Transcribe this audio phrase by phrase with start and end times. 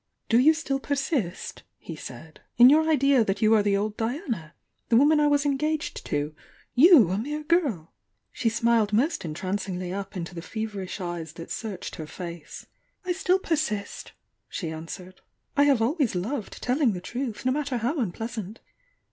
[0.29, 4.55] "Do you still persist," he said, "in your idea toat you are die old Diana?—
[4.89, 6.33] the woman I was engaged to?—
[6.75, 7.67] ^you, a mere girl?".^ ^i.
[7.69, 7.87] *• u
[8.31, 12.65] She smiled most entrancmgly up mto toe f evensn eyes that searched her face.,
[13.05, 14.13] „^., "I stiU persist!"
[14.49, 15.21] she answered—
[15.55, 18.59] "I have always loved telling the truth, no matter how unpleasant!